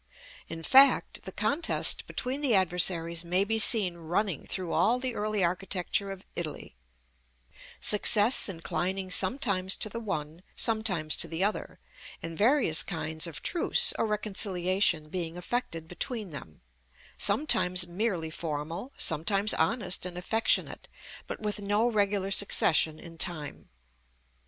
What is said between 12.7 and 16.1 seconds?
kinds of truce or reconciliation being effected